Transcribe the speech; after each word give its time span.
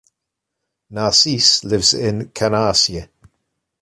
Narcisse 0.89 1.63
lives 1.63 1.93
in 1.93 2.29
Canarsie. 2.29 3.07